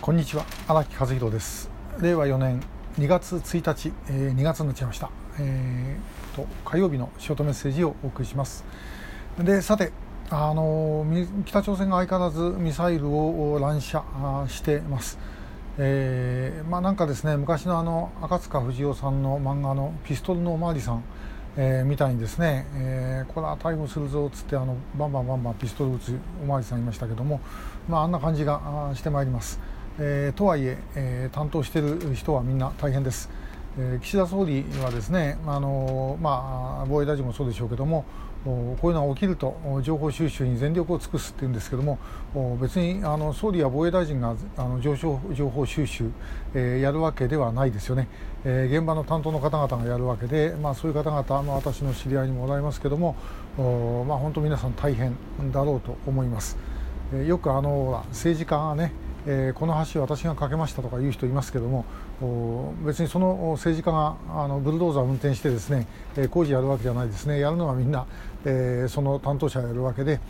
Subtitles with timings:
[0.00, 1.68] こんにちは荒木和弘です。
[2.00, 2.62] 令和4年
[2.98, 8.64] 2月1日、えー、2月になっちゃいました、えーと、火曜日のショートメッセージをお送りします。
[9.38, 9.92] でさて
[10.30, 11.04] あの
[11.44, 14.02] 北朝鮮が相変わらずミサイルを乱射
[14.48, 15.18] してます、
[15.76, 21.04] えー、まあ、なんかですね昔のあの赤塚不二夫さんの漫画の「ピストルのおまわりさん」
[21.58, 27.40] えー、みたいにですね、えー、これは逮捕するぞっつってあのバンバンバンバンピストル撃つおまわりさんいましたけども、
[27.86, 29.60] まあ、あんな感じがしてまいります。
[30.02, 33.28] えー、とはいええー、担当している人はみんな大変です。
[33.78, 38.04] えー、岸田総理はですね、あのまあ、防衛大臣もそうでしょうけども
[38.44, 41.98] こういうのが起きると情報収集に全力を尽くすっていうんですけども
[42.60, 46.10] 別にあの総理や防衛大臣があの情報収集、
[46.54, 48.08] えー、やるわけではないですよね、
[48.44, 53.14] えー、現場の担当の方々がやるわけで、まあ、そういう方々、まあ、私の知り合いにもおられますけども、
[54.08, 55.14] まあ、本当皆さん大変
[55.52, 56.56] だろうと思います。
[57.12, 58.92] えー、よくあの政治家がね
[59.26, 61.84] えー、この橋私が架けましたとかいう人いますけども
[62.84, 68.06] 別にその政治家があのブルドーザーを運転してですね、えー、工事やるわけじゃないですねやるのはみんな、
[68.44, 70.20] えー、その担当者がやるわけで、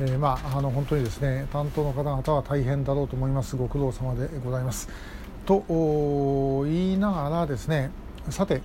[0.00, 4.88] えー、まああの本当にですね担当の方々は大変だろうと思いますご苦労様でございます。
[5.44, 7.90] と言いながらですね
[8.30, 8.62] さて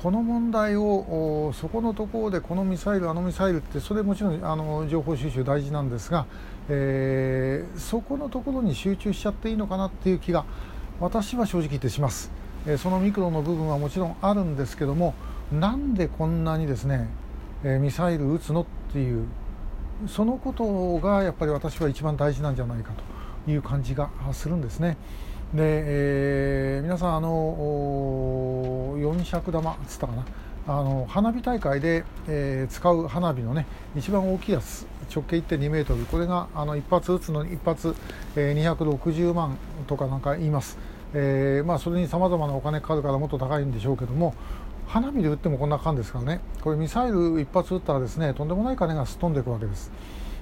[0.00, 6.26] この問題をそこのところでこのミサイルあのミサイルってそれもちろんあの情報収集大事なんですが、
[6.68, 10.44] えー、そこのところに集中しちゃっていいのかなっていう気が
[11.00, 12.30] 私は正直言ってします、
[12.64, 15.14] えー、そのミクロの部分はもちろんあるんですけども
[15.50, 17.08] なんでこんなにですね、
[17.64, 19.26] えー、ミサイル撃つのっていう
[20.06, 23.17] そのことがやっぱり私は一番大事なんじゃないかと。
[23.48, 24.96] いう感じがするんですね。
[25.54, 30.24] で、えー、皆さんあの四尺玉つったかな
[30.66, 37.94] あの花火大会で、えー、使う花火のね一番大きいやつ直径1.2メートルこれがあの一発撃つのに一発、
[38.36, 40.76] えー、260万とかなんか言います、
[41.14, 44.34] えー、まあ、それにさまざまなお金かかるからもっと高いんでしょうけども
[44.86, 49.90] 花火で撃ってもこんな感じですからねこれミサイル一発撃ったらですねとんでもない金がすっ飛んでいくわけです。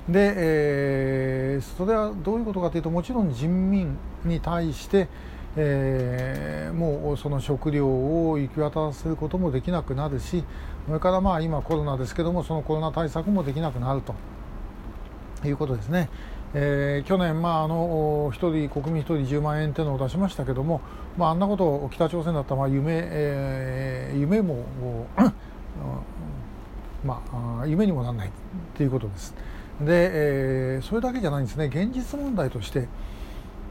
[0.09, 5.09] で、えー、それはどういうことかというともちろん人民に対して、
[5.56, 10.45] えー、もうその食料を行き渡らせることもできなくなるし
[10.87, 14.15] それからまあ今コロナですけどもそのコロナ対策もできなくなると
[15.45, 16.09] いうことですね。
[16.55, 20.81] えー、去年、まあ、あの1人国民1人10万円というのを出しましたけども、
[21.19, 24.65] まあ、あんなことを北朝鮮だったらまあ夢,、えー、夢も、
[27.05, 27.21] ま
[27.61, 28.31] あ、夢にもならない
[28.75, 29.34] ということです。
[29.81, 30.10] で、
[30.76, 31.66] えー、それだけじゃないんですね。
[31.66, 32.88] 現実問題として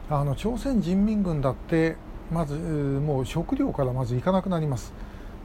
[0.08, 1.96] あの朝鮮人民軍だって
[2.30, 4.92] まずもう食料からまずいかなくなります。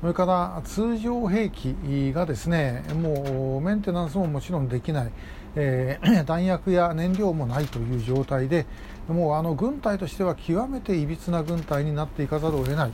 [0.01, 1.75] それから通常兵器
[2.11, 5.11] がですねもうメンテナンスももちろんできない、
[5.55, 8.66] えー、 弾薬や燃料もないという状態で
[9.07, 12.91] もうあの軍隊としては極めていびつな軍隊になっていかざるを得ない、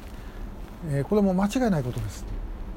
[0.90, 2.26] えー、これも間違いないことです。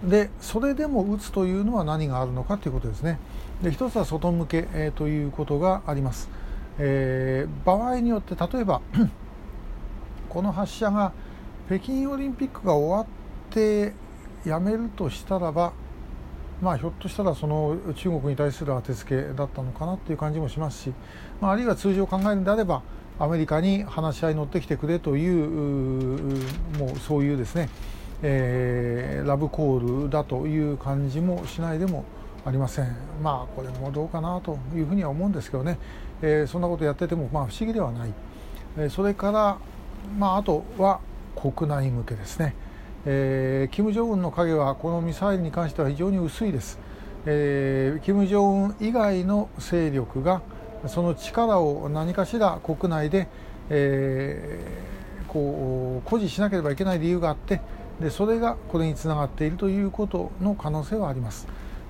[0.04, 3.18] でそれでも撃つというのは何があるのかということですね。
[3.62, 6.30] で一つは外向け、えー、ということがあります、
[6.78, 8.80] えー、場合によって例えば
[10.30, 11.12] この発射が
[11.66, 13.06] 北京オリンピックが終わっ
[13.50, 13.92] て
[14.46, 15.72] やめるとしたらば
[16.62, 20.92] まあ、ひょっとしたらその中国に対する当てつけだったのかなという感じもしますし、
[21.40, 22.82] まあ、あるいは通常考えるんであれば
[23.18, 25.48] アメリカに話し合いに乗ってきてくれという
[26.78, 27.68] もうそういうですね。
[28.22, 32.04] えー、ラブコールだという感じもしないでも
[32.44, 32.96] ありません。
[33.22, 35.78] まあこれもどうかなというふうには思うんですけどね、
[36.22, 38.12] えー、そんなことやっててもまあ不思議ではない、
[38.78, 39.58] えー、それから
[40.18, 41.00] まああとは
[41.36, 42.54] 国内向けですね、
[43.06, 46.78] えー、金正恩の影はこのミサイルに関しては非常に薄いです、
[47.26, 50.42] えー、金正恩以外の勢力が
[50.86, 53.28] その力を何かしら国内で、
[53.68, 57.60] えー、こう誇示しなければいけない理由があって
[58.00, 61.46] でそれがこれにつながっているということの可能性はあります。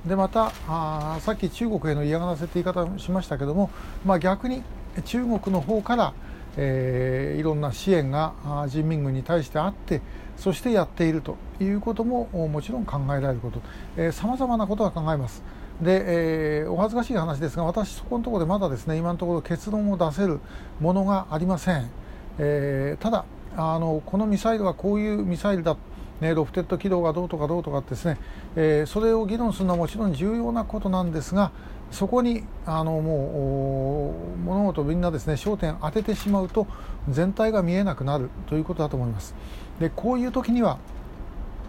[0.06, 3.70] でまたあさっき中国への嫌がらせという言い方をしましたけども、
[4.04, 4.62] まあ、逆に
[5.04, 6.14] 中国の方から、
[6.56, 8.32] えー、いろんな支援が
[8.68, 10.00] 人民軍に対してあって
[10.36, 15.42] そしてやっているということももちろん考えられることさまざまなことが考えます。
[15.82, 20.40] で、えー、お恥ずかしい話ですが私そこのところでまだですね今のところ結論を出せる
[20.78, 21.90] ものがありません、
[22.38, 23.24] えー、ただ
[23.56, 25.76] あのこのミサイルはこういうミサイルだ
[26.20, 28.18] ね、ロフテッド軌道がどうとかどうとかですね、
[28.56, 31.50] えー、それを議論するのはもちろん重要なことなんですが
[31.90, 36.66] そこにあのもう物事みんなですね焦点当ててしまうと
[37.08, 39.34] 全体が見えなくなるということだと思います。
[39.80, 40.78] でこういう時には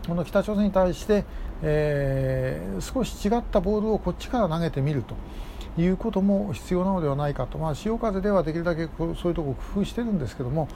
[0.07, 1.25] この北朝鮮に対して、
[1.61, 5.15] えー、少し違ったボールをこっちから投げてみると。
[5.77, 10.67] いうことも必要なのではないかと、まあ、潮風ではできるだけそういうところを工夫してるんですけども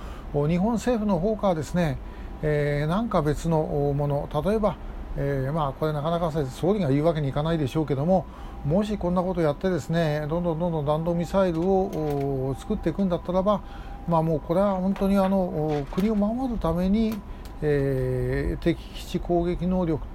[0.47, 1.97] 日本政府の方からですね、
[2.47, 3.63] えー、なんか別の
[3.97, 4.77] もの例えば、
[5.17, 8.27] えー、まあこれなかなか総理が言うわけにいかないでしょうけども
[8.65, 13.61] もしこんなことをやってですねどんどんどんどん弾道ミサイルを作っていくんだったらば、
[14.07, 17.15] まあ、もうこれは本当にあの国を守るために、
[17.63, 20.05] えー、敵基地攻撃能力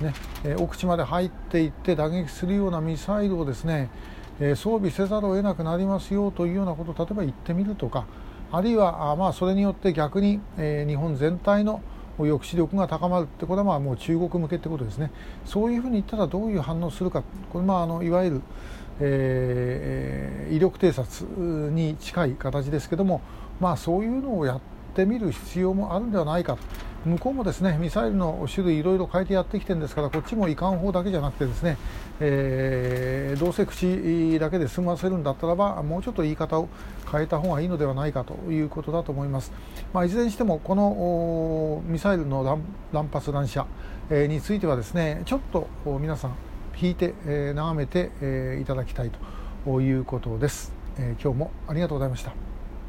[0.00, 0.12] ね、
[0.44, 3.90] え、奥地まで入っていって打撃するようなミサイルをですね、
[4.40, 8.06] え、装備せざるを得なくなりますよというようなことを例えば言ってみるとか
[8.50, 11.82] あるいはあ、まあ、それによって逆に、えー、日本全体の
[12.16, 15.12] 抑止力が高まるってことはまあもう中国向けってことですね。
[15.44, 17.22] そういうふうに言ったらどういう反応するか。
[17.52, 18.42] これまああのいわゆる、
[19.00, 21.24] えー、威力偵察
[21.70, 23.20] に近い形ですけども
[23.60, 24.60] まあそういうのをやっ
[24.94, 26.87] てみる必要もあるんではないかと。
[27.06, 31.76] 向こうもですねミサイルの種類いろいろ変えてやってきてるんですからこっちもいかん方だけじゃなくてですね、
[32.20, 36.68] えー、どうせ口だけで済ませるんだったらばもうちょっと言い方を
[37.10, 39.52] 変えた方がいいのではないかということだと思います、
[39.92, 42.60] まあ、いずれにしてもこのミサイルの
[42.92, 43.66] 乱発乱射、
[44.10, 45.68] えー、についてはですねちょっと
[46.00, 46.34] 皆さん
[46.80, 49.10] 引いて、えー、眺めて、えー、いただきたい
[49.64, 52.47] ということです、えー、今日もありがとうございました。